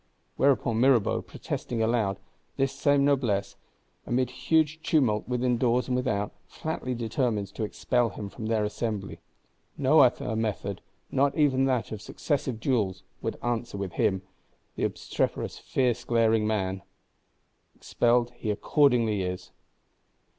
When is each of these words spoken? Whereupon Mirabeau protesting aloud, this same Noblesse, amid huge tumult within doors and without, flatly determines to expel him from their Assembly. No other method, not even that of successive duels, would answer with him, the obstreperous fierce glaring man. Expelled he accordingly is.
Whereupon 0.35 0.79
Mirabeau 0.79 1.21
protesting 1.21 1.83
aloud, 1.83 2.17
this 2.57 2.73
same 2.73 3.05
Noblesse, 3.05 3.55
amid 4.07 4.31
huge 4.31 4.81
tumult 4.81 5.27
within 5.29 5.59
doors 5.59 5.87
and 5.87 5.95
without, 5.95 6.33
flatly 6.47 6.95
determines 6.95 7.51
to 7.51 7.63
expel 7.63 8.09
him 8.09 8.27
from 8.27 8.47
their 8.47 8.63
Assembly. 8.63 9.19
No 9.77 9.99
other 9.99 10.35
method, 10.35 10.81
not 11.11 11.37
even 11.37 11.65
that 11.65 11.91
of 11.91 12.01
successive 12.01 12.59
duels, 12.59 13.03
would 13.21 13.37
answer 13.43 13.77
with 13.77 13.91
him, 13.91 14.23
the 14.75 14.85
obstreperous 14.85 15.59
fierce 15.59 16.03
glaring 16.03 16.47
man. 16.47 16.81
Expelled 17.75 18.31
he 18.31 18.49
accordingly 18.49 19.21
is. 19.21 19.51